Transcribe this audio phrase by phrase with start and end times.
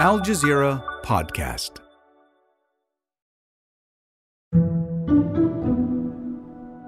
[0.00, 1.72] Al Jazeera Podcast.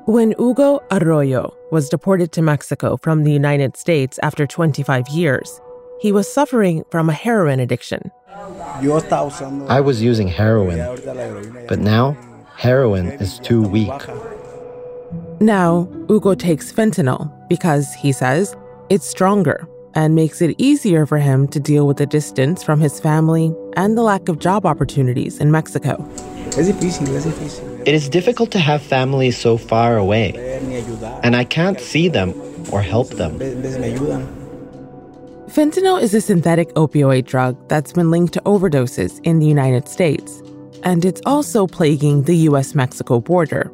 [0.06, 5.60] When Hugo Arroyo was deported to Mexico from the United States after 25 years,
[6.00, 8.10] he was suffering from a heroin addiction.
[8.32, 10.78] I was using heroin,
[11.68, 12.16] but now
[12.56, 13.92] heroin is too weak.
[15.38, 18.56] Now, Hugo takes fentanyl because, he says,
[18.88, 23.00] it's stronger and makes it easier for him to deal with the distance from his
[23.00, 26.08] family and the lack of job opportunities in Mexico.
[27.84, 30.34] It is difficult to have families so far away,
[31.22, 32.34] and I can't see them
[32.70, 33.38] or help them.
[35.48, 40.42] Fentanyl is a synthetic opioid drug that's been linked to overdoses in the United States,
[40.82, 43.70] and it's also plaguing the US Mexico border.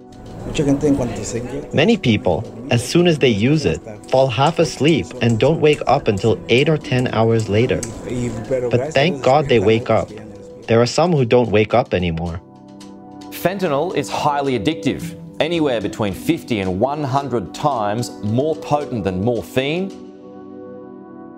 [1.72, 3.78] Many people, as soon as they use it,
[4.10, 7.80] fall half asleep and don't wake up until 8 or 10 hours later.
[8.70, 10.08] But thank God they wake up.
[10.66, 12.40] There are some who don't wake up anymore.
[13.30, 19.90] Fentanyl is highly addictive, anywhere between 50 and 100 times more potent than morphine.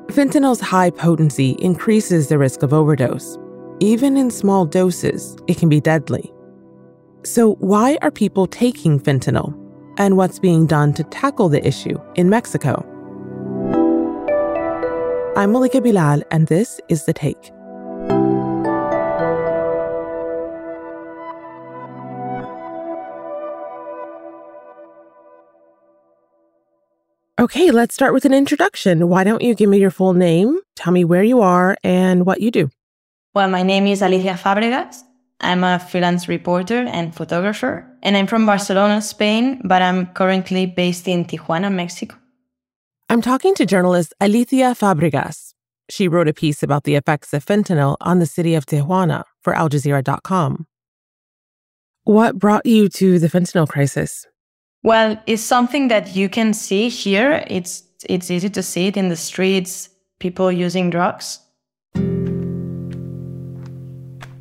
[0.09, 3.39] Fentanyl's high potency increases the risk of overdose.
[3.79, 6.33] Even in small doses, it can be deadly.
[7.23, 9.55] So, why are people taking fentanyl?
[9.99, 12.83] And what's being done to tackle the issue in Mexico?
[15.37, 17.53] I'm Malika Bilal, and this is The Take.
[27.39, 29.09] Okay, let's start with an introduction.
[29.09, 30.59] Why don't you give me your full name?
[30.75, 32.71] Tell me where you are and what you do.
[33.35, 35.10] Well, my name is Alicia Fabregas.
[35.41, 41.09] I'm a freelance reporter and photographer, and I'm from Barcelona, Spain, but I'm currently based
[41.09, 42.17] in Tijuana, Mexico.
[43.09, 45.55] I'm talking to journalist Alicia Fabregas.
[45.89, 49.55] She wrote a piece about the effects of fentanyl on the city of Tijuana for
[49.55, 50.67] AlJazeera.com.
[52.05, 54.27] What brought you to the fentanyl crisis?
[54.83, 57.45] Well, it's something that you can see here.
[57.49, 61.41] It's it's easy to see it in the streets, people using drugs.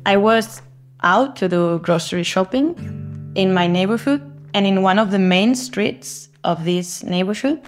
[0.06, 0.62] I was
[1.02, 4.22] out to do grocery shopping in my neighborhood,
[4.54, 7.60] and in one of the main streets of this neighborhood,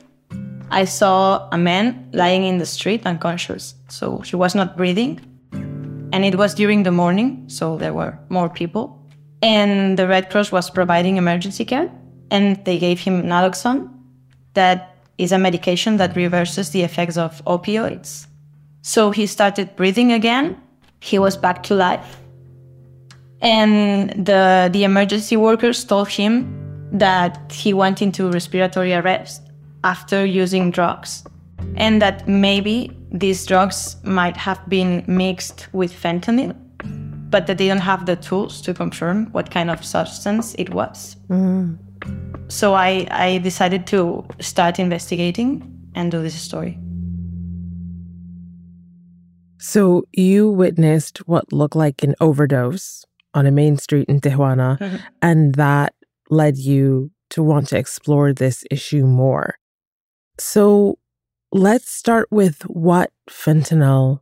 [0.70, 3.74] I saw a man lying in the street unconscious.
[3.88, 5.20] So he was not breathing.
[6.12, 8.98] And it was during the morning, so there were more people.
[9.42, 11.90] And the Red Cross was providing emergency care
[12.30, 13.90] and they gave him naloxone.
[14.54, 18.26] That is a medication that reverses the effects of opioids.
[18.80, 20.60] So he started breathing again.
[21.00, 22.21] He was back to life.
[23.42, 29.42] And the, the emergency workers told him that he went into respiratory arrest
[29.82, 31.24] after using drugs,
[31.74, 36.54] and that maybe these drugs might have been mixed with fentanyl,
[37.30, 41.16] but that they don't have the tools to confirm what kind of substance it was.
[41.28, 41.78] Mm.
[42.46, 46.78] So I, I decided to start investigating and do this story.
[49.58, 54.96] So you witnessed what looked like an overdose on a main street in Tijuana, mm-hmm.
[55.20, 55.94] and that
[56.30, 59.58] led you to want to explore this issue more.
[60.38, 60.98] So
[61.50, 64.20] let's start with what fentanyl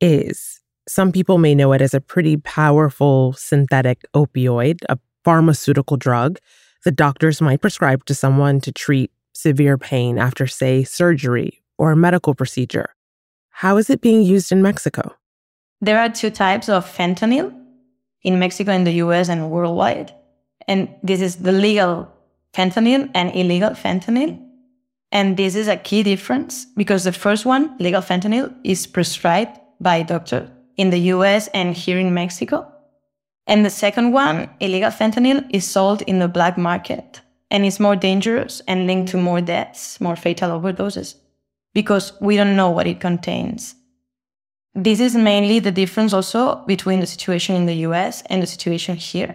[0.00, 0.60] is.
[0.88, 6.38] Some people may know it as a pretty powerful synthetic opioid, a pharmaceutical drug
[6.84, 11.96] that doctors might prescribe to someone to treat severe pain after, say, surgery or a
[11.96, 12.94] medical procedure.
[13.50, 15.14] How is it being used in Mexico?
[15.80, 17.54] There are two types of fentanyl
[18.22, 20.12] in Mexico, in the US, and worldwide.
[20.68, 22.12] And this is the legal
[22.52, 24.42] fentanyl and illegal fentanyl.
[25.12, 29.96] And this is a key difference because the first one, legal fentanyl, is prescribed by
[29.96, 32.66] a doctor in the US and here in Mexico.
[33.46, 37.94] And the second one, illegal fentanyl, is sold in the black market and is more
[37.94, 41.14] dangerous and linked to more deaths, more fatal overdoses,
[41.72, 43.76] because we don't know what it contains.
[44.78, 48.96] This is mainly the difference also between the situation in the US and the situation
[48.96, 49.34] here.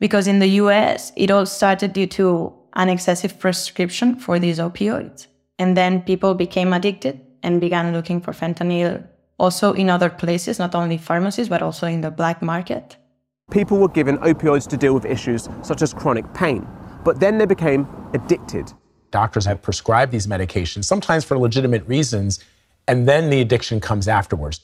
[0.00, 5.28] Because in the US, it all started due to an excessive prescription for these opioids.
[5.60, 9.06] And then people became addicted and began looking for fentanyl
[9.38, 12.96] also in other places, not only pharmacies, but also in the black market.
[13.52, 16.66] People were given opioids to deal with issues such as chronic pain,
[17.04, 18.72] but then they became addicted.
[19.12, 22.44] Doctors have prescribed these medications, sometimes for legitimate reasons,
[22.90, 24.60] and then the addiction comes afterwards.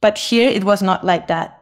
[0.00, 1.54] But here it was not like that.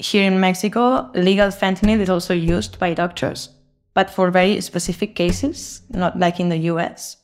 [0.00, 3.50] Here in Mexico, legal fentanyl is also used by doctors,
[3.94, 7.18] but for very specific cases, not like in the US.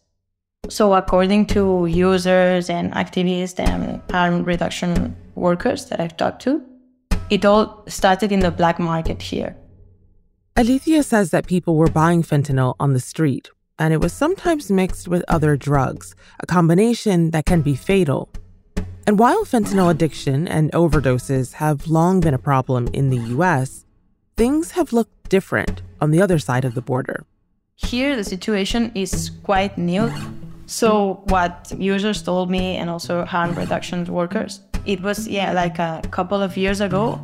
[0.69, 6.63] So, according to users and activists and harm reduction workers that I've talked to,
[7.31, 9.57] it all started in the black market here.
[10.57, 15.09] Alicia says that people were buying fentanyl on the street, and it was sometimes mixed
[15.09, 18.29] with other drugs, a combination that can be fatal.
[19.07, 23.85] And while fentanyl addiction and overdoses have long been a problem in the US,
[24.37, 27.25] things have looked different on the other side of the border.
[27.77, 30.11] Here, the situation is quite new.
[30.67, 36.03] So, what users told me, and also harm reduction workers, it was, yeah, like a
[36.11, 37.21] couple of years ago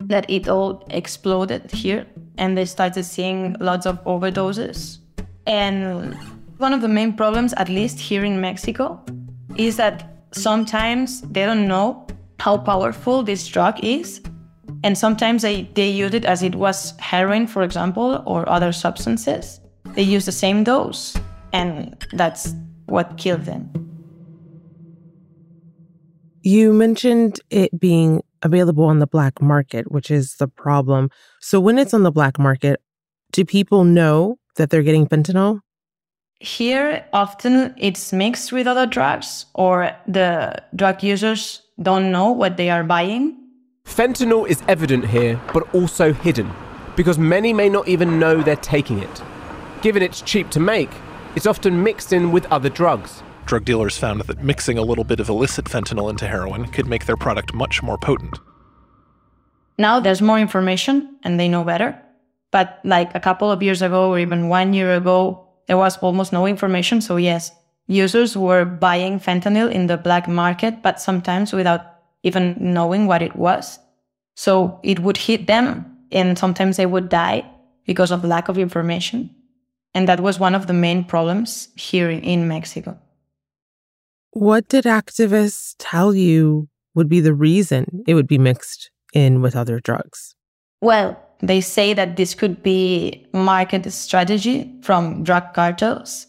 [0.00, 2.06] that it all exploded here
[2.38, 4.98] and they started seeing lots of overdoses.
[5.46, 6.14] And
[6.58, 9.02] one of the main problems, at least here in Mexico,
[9.56, 12.06] is that sometimes they don't know
[12.38, 14.20] how powerful this drug is.
[14.82, 19.60] And sometimes they, they use it as it was heroin, for example, or other substances.
[19.94, 21.16] They use the same dose,
[21.52, 22.54] and that's
[22.86, 23.70] what killed them.
[26.42, 31.10] You mentioned it being available on the black market, which is the problem.
[31.40, 32.80] So, when it's on the black market,
[33.32, 35.60] do people know that they're getting fentanyl?
[36.40, 42.70] Here, often it's mixed with other drugs, or the drug users don't know what they
[42.70, 43.36] are buying.
[43.84, 46.50] Fentanyl is evident here, but also hidden,
[46.96, 49.22] because many may not even know they're taking it.
[49.82, 50.90] Given it's cheap to make,
[51.36, 53.22] it's often mixed in with other drugs.
[53.44, 57.06] Drug dealers found that mixing a little bit of illicit fentanyl into heroin could make
[57.06, 58.38] their product much more potent.
[59.76, 62.00] Now there's more information and they know better.
[62.50, 66.32] But like a couple of years ago or even one year ago, there was almost
[66.32, 67.00] no information.
[67.00, 67.52] So, yes,
[67.86, 71.82] users were buying fentanyl in the black market, but sometimes without
[72.22, 73.78] even knowing what it was.
[74.34, 77.44] So, it would hit them, and sometimes they would die
[77.86, 79.30] because of lack of information.
[79.94, 82.98] And that was one of the main problems here in Mexico.
[84.32, 89.56] What did activists tell you would be the reason it would be mixed in with
[89.56, 90.36] other drugs?
[90.80, 96.26] Well, they say that this could be market strategy from drug cartels.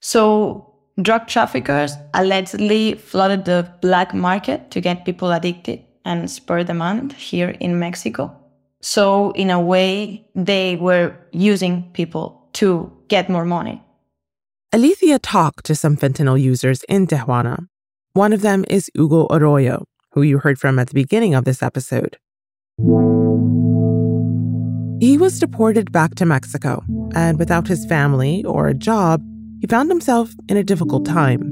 [0.00, 7.12] So drug traffickers allegedly flooded the black market to get people addicted and spur demand
[7.12, 8.34] here in Mexico.
[8.80, 13.82] So in a way, they were using people to get more money.
[14.72, 17.66] Alicia talked to some fentanyl users in Tijuana.
[18.12, 21.62] One of them is Hugo Arroyo, who you heard from at the beginning of this
[21.62, 22.18] episode.
[24.98, 26.82] He was deported back to Mexico,
[27.14, 29.22] and without his family or a job,
[29.60, 31.42] he found himself in a difficult time.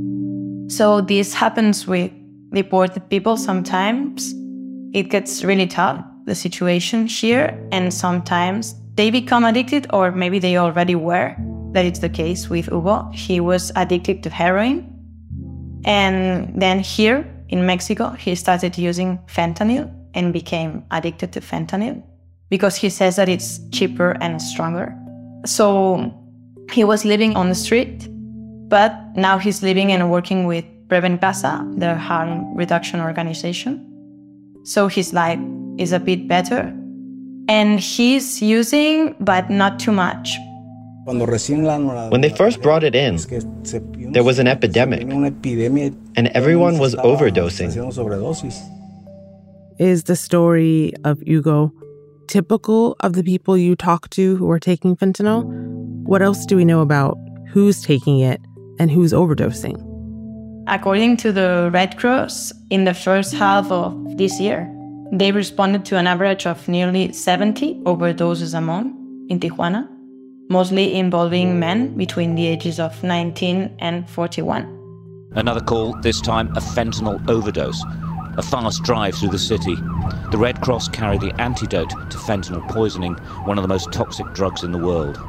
[0.70, 2.10] So, this happens with
[2.54, 4.32] deported people sometimes.
[4.94, 10.56] It gets really tough, the situation here, and sometimes they become addicted, or maybe they
[10.56, 11.36] already were.
[11.72, 13.10] That is the case with Hugo.
[13.12, 14.90] He was addicted to heroin.
[15.84, 22.02] And then here in Mexico, he started using fentanyl and became addicted to fentanyl
[22.54, 24.94] because he says that it's cheaper and stronger.
[25.44, 26.14] So
[26.70, 28.06] he was living on the street,
[28.68, 33.82] but now he's living and working with Prevencasa, the harm reduction organization.
[34.62, 35.40] So his life
[35.78, 36.72] is a bit better.
[37.48, 40.38] And he's using, but not too much.
[41.06, 43.18] When they first brought it in,
[44.12, 47.70] there was an epidemic, and everyone was overdosing.
[49.80, 51.72] Is the story of Hugo
[52.26, 55.44] typical of the people you talk to who are taking fentanyl?
[56.04, 57.16] What else do we know about
[57.48, 58.40] who's taking it
[58.78, 59.76] and who's overdosing?
[60.66, 64.70] According to the Red Cross, in the first half of this year,
[65.12, 68.94] they responded to an average of nearly 70 overdoses a month
[69.28, 69.88] in Tijuana,
[70.48, 74.70] mostly involving men between the ages of 19 and 41.
[75.32, 77.82] Another call, this time a fentanyl overdose
[78.36, 79.76] a fast drive through the city.
[80.30, 83.14] The Red Cross carry the antidote to fentanyl poisoning,
[83.44, 85.20] one of the most toxic drugs in the world.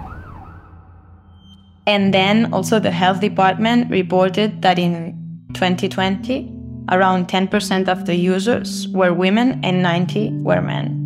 [1.88, 5.14] And then also the health department reported that in
[5.54, 6.52] 2020,
[6.90, 11.02] around 10% of the users were women and 90 were men.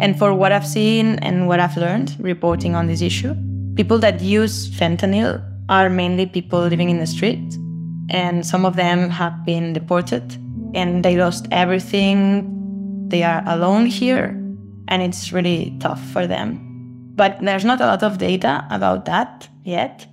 [0.00, 3.34] And for what I've seen and what I've learned reporting on this issue,
[3.76, 7.56] people that use fentanyl are mainly people living in the street,
[8.10, 10.36] and some of them have been deported
[10.74, 13.08] and they lost everything.
[13.08, 14.28] They are alone here,
[14.88, 16.60] and it's really tough for them.
[17.16, 20.06] But there's not a lot of data about that yet.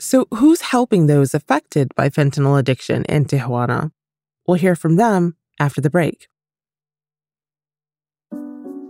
[0.00, 3.92] So, who's helping those affected by fentanyl addiction in Tijuana?
[4.46, 6.26] We'll hear from them after the break.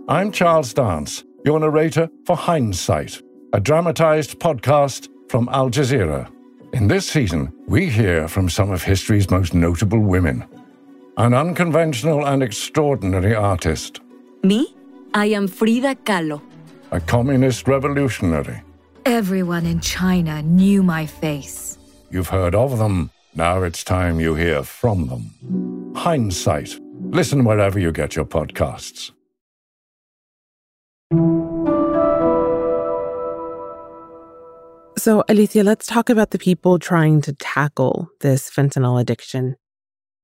[0.09, 3.21] I'm Charles Dance, your narrator for Hindsight,
[3.53, 6.32] a dramatized podcast from Al Jazeera.
[6.73, 10.43] In this season, we hear from some of history's most notable women.
[11.17, 14.01] An unconventional and extraordinary artist.
[14.41, 14.75] Me?
[15.13, 16.41] I am Frida Kahlo.
[16.89, 18.63] A communist revolutionary.
[19.05, 21.77] Everyone in China knew my face.
[22.09, 23.11] You've heard of them.
[23.35, 25.93] Now it's time you hear from them.
[25.95, 26.79] Hindsight.
[27.11, 29.11] Listen wherever you get your podcasts.
[35.03, 39.57] So, Alicia, let's talk about the people trying to tackle this fentanyl addiction.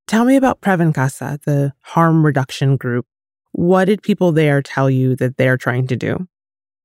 [0.08, 3.06] Tell me about Prevencasa, the harm reduction group.
[3.52, 6.30] What did people there tell you that they're trying to do?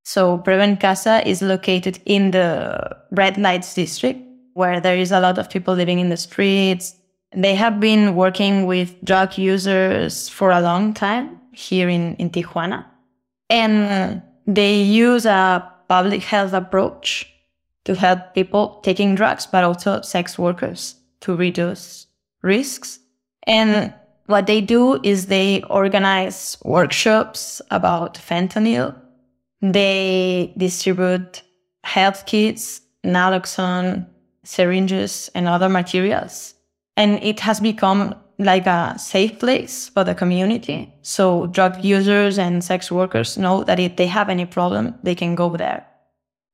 [0.02, 4.18] So, Prevencasa is located in the red lights district
[4.54, 6.96] where there is a lot of people living in the streets.
[7.30, 12.86] They have been working with drug users for a long time here in, in Tijuana.
[13.48, 17.30] And they use a public health approach
[17.84, 22.06] to help people taking drugs, but also sex workers to reduce
[22.42, 22.98] risks.
[23.46, 23.92] And
[24.26, 28.94] what they do is they organize workshops about fentanyl.
[29.60, 31.42] They distribute
[31.84, 34.06] health kits, naloxone,
[34.44, 36.54] syringes, and other materials.
[36.96, 40.92] And it has become like a safe place for the community.
[41.02, 45.34] So drug users and sex workers know that if they have any problem, they can
[45.34, 45.86] go there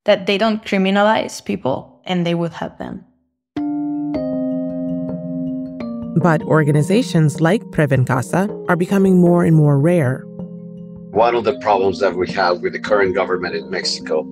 [0.05, 3.05] that they don't criminalize people and they will help them.
[6.21, 10.23] But organizations like Prevencasa are becoming more and more rare.
[11.11, 14.25] One of the problems that we have with the current government in Mexico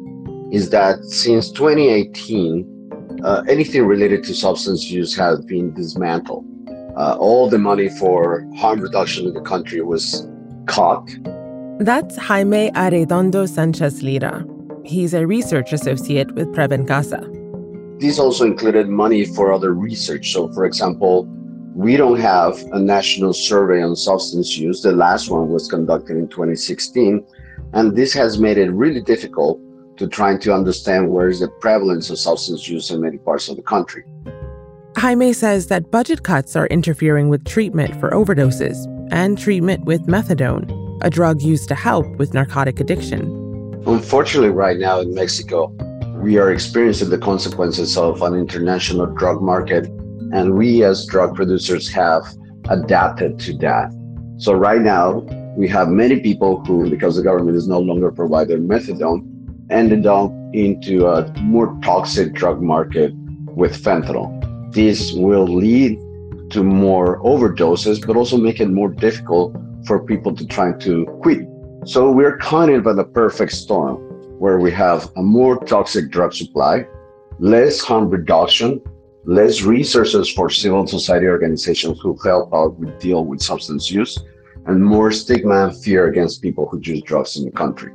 [0.51, 6.45] is that since 2018, uh, anything related to substance use has been dismantled.
[6.95, 10.27] Uh, all the money for harm reduction in the country was
[10.67, 11.03] cut.
[11.79, 14.45] That's Jaime Arredondo Sanchez Lira,
[14.89, 17.21] He's a research associate with Prevencasa.
[17.99, 20.33] These also included money for other research.
[20.33, 21.25] So, for example,
[21.75, 24.81] we don't have a national survey on substance use.
[24.81, 27.23] The last one was conducted in 2016.
[27.73, 29.59] And this has made it really difficult
[29.97, 33.57] to trying to understand where is the prevalence of substance use in many parts of
[33.57, 34.03] the country.
[34.97, 40.65] Jaime says that budget cuts are interfering with treatment for overdoses and treatment with methadone,
[41.03, 43.38] a drug used to help with narcotic addiction.
[43.89, 45.75] Unfortunately, right now in Mexico,
[46.21, 49.87] we are experiencing the consequences of an international drug market,
[50.31, 52.23] and we as drug producers have
[52.69, 53.91] adapted to that.
[54.37, 55.21] So, right now,
[55.57, 59.25] we have many people who, because the government is no longer providing methadone,
[59.71, 63.11] ended up into a more toxic drug market
[63.55, 64.29] with fentanyl.
[64.71, 65.97] This will lead
[66.51, 71.39] to more overdoses, but also make it more difficult for people to try to quit
[71.89, 73.95] so we're kind of at a perfect storm
[74.37, 76.85] where we have a more toxic drug supply,
[77.39, 78.79] less harm reduction,
[79.25, 84.19] less resources for civil society organizations who help out with deal with substance use,
[84.67, 87.91] and more stigma and fear against people who use drugs in the country.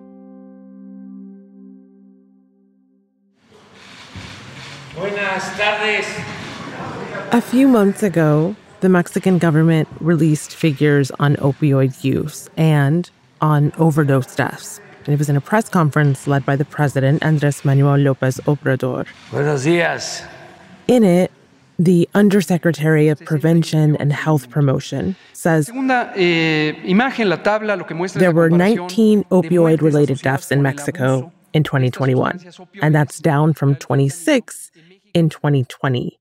[4.97, 6.07] Buenas tardes.
[7.31, 13.09] A few months ago, the Mexican government released figures on opioid use and
[13.45, 14.81] on overdose deaths.
[15.05, 19.07] And it was in a press conference led by the president, Andres Manuel Lopez Obrador.
[19.31, 20.23] Buenos dias.
[20.89, 21.31] In it,
[21.79, 25.75] the Undersecretary of Prevention and Health Promotion says eh,
[28.15, 32.41] there were 19 opioid related deaths in Mexico in 2021,
[32.81, 34.71] and that's down from 26
[35.13, 36.19] in 2020.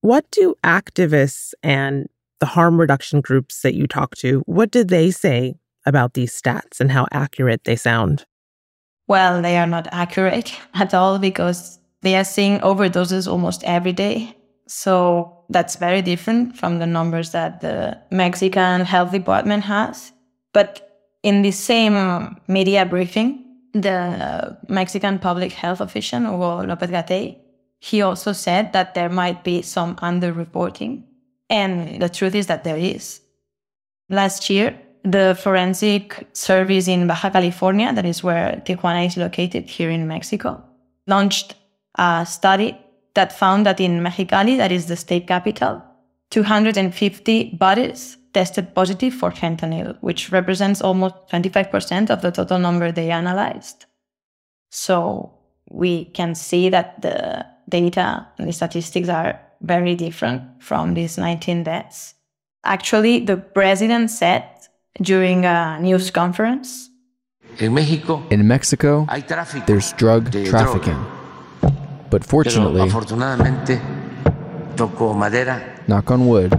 [0.00, 2.08] What do activists and
[2.40, 5.54] the harm reduction groups that you talk to, what did they say
[5.88, 8.24] about these stats and how accurate they sound?
[9.08, 14.36] Well, they are not accurate at all because they are seeing overdoses almost every day.
[14.66, 20.12] So that's very different from the numbers that the Mexican health department has.
[20.52, 20.88] But
[21.22, 27.36] in the same um, media briefing, the Mexican public health official, Hugo Lopez Gatell,
[27.80, 31.04] he also said that there might be some underreporting.
[31.48, 33.20] And the truth is that there is.
[34.10, 34.78] Last year,
[35.10, 40.62] the forensic service in Baja California, that is where Tijuana is located here in Mexico,
[41.06, 41.54] launched
[41.94, 42.76] a study
[43.14, 45.82] that found that in Mexicali, that is the state capital,
[46.30, 53.10] 250 bodies tested positive for fentanyl, which represents almost 25% of the total number they
[53.10, 53.86] analyzed.
[54.70, 55.32] So
[55.70, 61.64] we can see that the data and the statistics are very different from these 19
[61.64, 62.14] deaths.
[62.64, 64.44] Actually, the president said
[65.00, 66.90] during a news conference.
[67.58, 68.22] In Mexico,
[69.66, 71.04] there's drug trafficking.
[72.10, 73.80] But fortunately, afortunadamente,
[74.76, 76.58] toco madera, knock on wood,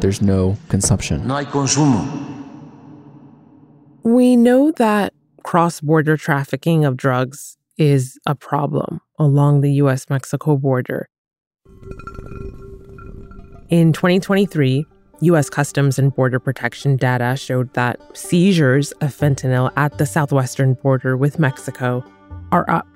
[0.00, 1.26] there's no consumption.
[1.26, 2.04] no hay consumo.
[4.02, 5.14] We know that
[5.44, 11.08] cross border trafficking of drugs is a problem along the US Mexico border.
[13.68, 14.84] In 2023,
[15.22, 21.16] US Customs and Border Protection data showed that seizures of fentanyl at the southwestern border
[21.16, 22.04] with Mexico
[22.50, 22.88] are up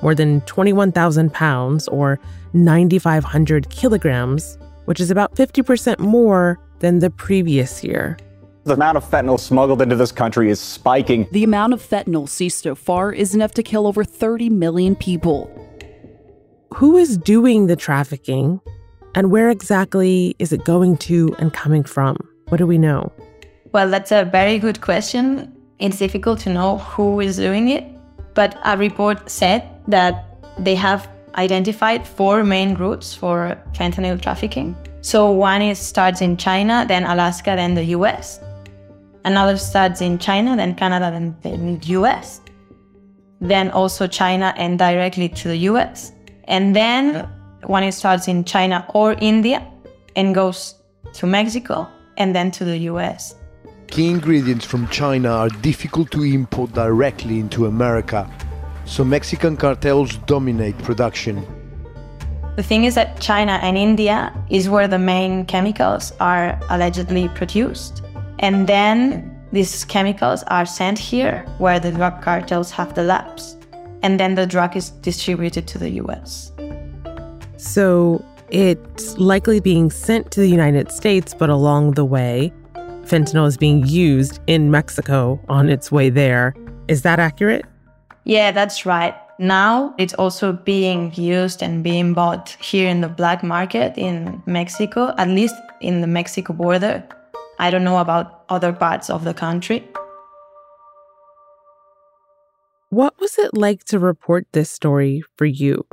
[0.00, 2.20] more than 21,000 pounds or
[2.52, 8.16] 9,500 kilograms, which is about 50% more than the previous year.
[8.64, 11.26] The amount of fentanyl smuggled into this country is spiking.
[11.32, 15.50] The amount of fentanyl seized so far is enough to kill over 30 million people.
[16.74, 18.60] Who is doing the trafficking
[19.14, 22.16] and where exactly is it going to and coming from?
[22.48, 23.12] What do we know?
[23.72, 25.52] Well, that's a very good question.
[25.78, 27.84] It's difficult to know who is doing it,
[28.34, 30.24] but a report said that
[30.58, 34.76] they have identified four main routes for fentanyl trafficking.
[35.00, 38.40] So one is starts in China, then Alaska, then the US.
[39.24, 42.40] Another starts in China, then Canada, then the US.
[43.40, 46.12] Then also China and directly to the US.
[46.44, 47.28] And then
[47.64, 49.66] one it starts in China or India
[50.16, 50.74] and goes
[51.14, 53.34] to Mexico and then to the US.
[53.88, 58.30] Key ingredients from China are difficult to import directly into America,
[58.86, 61.44] so Mexican cartels dominate production.
[62.56, 68.02] The thing is that China and India is where the main chemicals are allegedly produced.
[68.40, 73.56] And then these chemicals are sent here where the drug cartels have the labs.
[74.02, 76.52] And then the drug is distributed to the US.
[77.62, 82.52] So it's likely being sent to the United States, but along the way,
[83.04, 86.56] fentanyl is being used in Mexico on its way there.
[86.88, 87.64] Is that accurate?
[88.24, 89.14] Yeah, that's right.
[89.38, 95.14] Now it's also being used and being bought here in the black market in Mexico,
[95.16, 97.04] at least in the Mexico border.
[97.60, 99.86] I don't know about other parts of the country.
[102.90, 105.86] What was it like to report this story for you?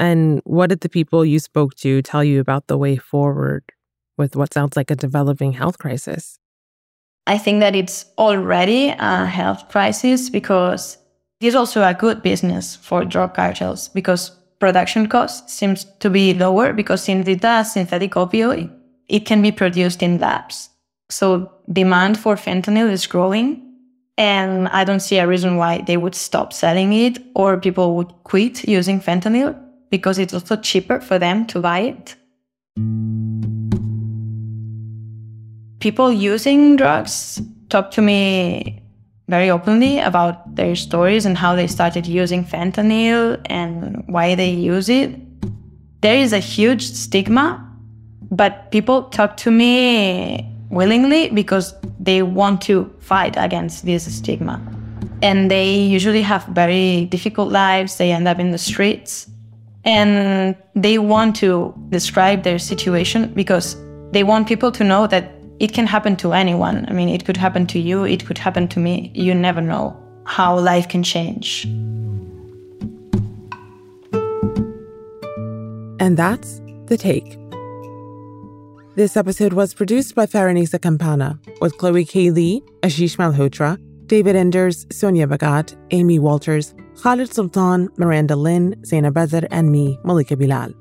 [0.00, 3.62] And what did the people you spoke to tell you about the way forward
[4.16, 6.38] with what sounds like a developing health crisis?
[7.26, 10.96] I think that it's already a health crisis because
[11.42, 16.72] it's also a good business for drug cartels because production cost seems to be lower
[16.72, 18.74] because since does synthetic opioid,
[19.06, 20.70] it can be produced in labs.
[21.10, 23.66] So demand for fentanyl is growing.
[24.16, 28.12] And I don't see a reason why they would stop selling it or people would
[28.24, 29.58] quit using fentanyl
[29.90, 32.16] because it's also cheaper for them to buy it.
[35.80, 38.82] People using drugs talk to me
[39.28, 44.88] very openly about their stories and how they started using fentanyl and why they use
[44.88, 45.14] it.
[46.00, 47.64] There is a huge stigma,
[48.30, 54.60] but people talk to me willingly because they want to fight against this stigma.
[55.22, 59.29] And they usually have very difficult lives, they end up in the streets.
[59.84, 63.76] And they want to describe their situation because
[64.12, 66.86] they want people to know that it can happen to anyone.
[66.88, 69.10] I mean, it could happen to you, it could happen to me.
[69.14, 71.64] You never know how life can change.
[76.00, 77.38] And that's the take.
[78.96, 82.30] This episode was produced by Fahrinisa Campana with Chloe K.
[82.30, 89.48] Li, Ashish Malhotra, David Enders, Sonia Bhagat, Amy Walters, Khaled Soltan, Miranda Lin, Zaina Bezir,
[89.50, 90.74] and me, Malika Bilal.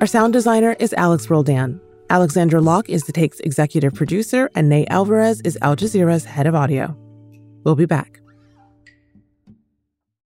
[0.00, 1.78] Our sound designer is Alex Roldan.
[2.08, 6.54] Alexandra Locke is The Take's executive producer, and Ney Alvarez is Al Jazeera's head of
[6.54, 6.96] audio.
[7.64, 8.19] We'll be back.